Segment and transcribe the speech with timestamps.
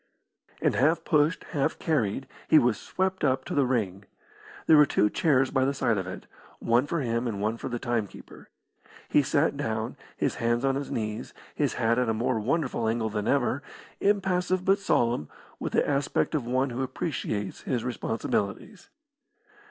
[0.63, 4.05] And half pushed, half carried, he was swept up to the ring.
[4.65, 6.25] There were two chairs by the side of it,
[6.57, 8.49] one for him and one for the timekeeper.
[9.09, 13.11] He sat down, his hands on his knees, his hat at a more wonderful angle
[13.11, 13.61] than ever,
[13.99, 15.29] impassive but solemn,
[15.59, 18.89] with the aspect of one who appreciates his responsibilities.